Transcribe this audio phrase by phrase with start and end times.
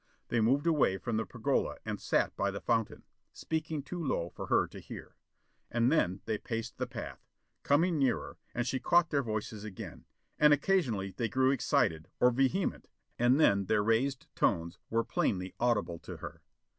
[0.29, 3.03] They moved away from the pergola and sat by the fountain,
[3.33, 5.15] speaking too low for her to hear.
[5.69, 7.19] And then they paced the path,
[7.61, 10.05] coming nearer, and she caught their voices again.
[10.39, 12.87] And occasionally they grew excited, or vehement,
[13.19, 16.41] and then their raised tones were plainly audible to her.